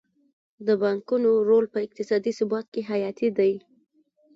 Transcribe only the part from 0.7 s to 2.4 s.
بانکونو رول په اقتصادي